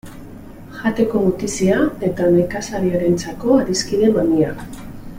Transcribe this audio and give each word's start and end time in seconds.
Jateko 0.77 1.21
gutizia 1.25 1.77
eta 2.09 2.31
nekazariarentzako 2.39 3.61
adiskide 3.63 4.11
mamia. 4.21 4.57